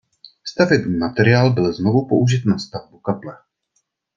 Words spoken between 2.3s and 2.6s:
na